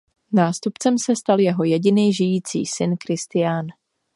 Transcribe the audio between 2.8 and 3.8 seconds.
Kristián.